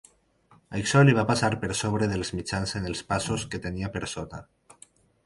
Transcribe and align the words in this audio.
Això 0.77 1.01
li 1.03 1.13
va 1.17 1.25
passar 1.31 1.49
per 1.65 1.69
sobre 1.79 2.07
dels 2.13 2.31
mitjans 2.37 2.73
en 2.79 2.87
els 2.93 3.03
passos 3.13 3.45
que 3.53 3.61
tenia 3.67 3.93
per 3.99 4.03
sota. 4.15 4.41